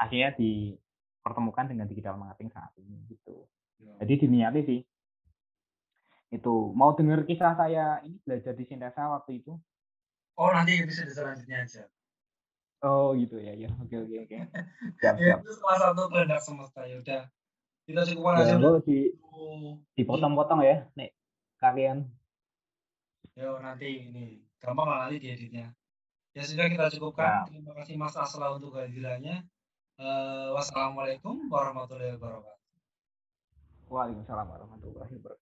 [0.00, 3.42] akhirnya dipertemukan dengan digital marketing saat ini gitu.
[3.82, 4.06] Ya.
[4.06, 4.80] jadi diniati sih.
[6.30, 9.58] Itu mau dengar kisah saya ini belajar di Sintesa waktu itu?
[10.38, 11.90] Oh nanti bisa selanjutnya aja
[12.84, 13.70] oh gitu ya ya.
[13.80, 14.36] Oke oke oke.
[15.00, 15.38] Siap ya, siap.
[15.44, 17.22] Itu salah satu kehendak semesta ya udah.
[17.88, 18.56] Kita cukup ya, aja
[18.86, 18.98] di
[19.96, 21.10] dipotong-potong ya nih
[21.58, 22.06] kalian.
[23.34, 24.44] Yo nanti ini.
[24.60, 25.72] Gampang lah nanti dieditnya.
[26.36, 27.48] Ya sudah kita cukupkan.
[27.48, 27.48] Nah.
[27.48, 29.42] terima kasih Mas Asla untuk kehadirannya.
[30.00, 32.60] Uh, wassalamualaikum warahmatullahi wabarakatuh.
[33.90, 35.38] Waalaikumsalam warahmatullahi wabarakatuh